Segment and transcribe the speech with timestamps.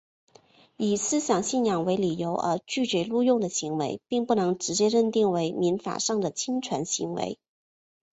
[0.77, 7.37] 以思想信仰为理由而拒绝录用的行为并不能直接认定为民法上的侵权行为。